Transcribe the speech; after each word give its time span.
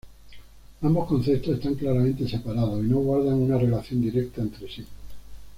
Ambos 0.81 1.07
conceptos 1.07 1.57
están 1.59 1.75
claramente 1.75 2.27
separados 2.27 2.83
y 2.83 2.87
no 2.89 2.97
guardan 3.01 3.35
una 3.35 3.59
relación 3.59 4.01
directa 4.01 4.41
entre 4.41 4.67
sí. 4.67 4.83